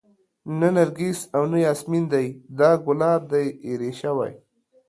نه 0.59 0.67
نرګس 0.75 1.19
او 1.35 1.43
نه 1.51 1.57
ياسمن 1.65 2.03
دى 2.11 2.25
دا 2.59 2.71
ګلاب 2.85 3.21
دى 3.31 3.43
ايرې 3.65 3.91
شوى 4.01 4.31